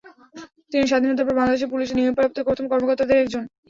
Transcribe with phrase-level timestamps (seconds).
[0.71, 3.43] তিনি স্বাধীনতার পরে বাংলাদেশ পুলিশে নিয়োগপ্রাপ্ত প্রথম কর্মকর্তাদের একজন।